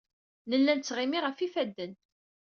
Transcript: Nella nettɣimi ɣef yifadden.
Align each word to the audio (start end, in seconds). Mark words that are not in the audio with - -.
Nella 0.49 0.73
nettɣimi 0.73 1.19
ɣef 1.19 1.37
yifadden. 1.39 1.93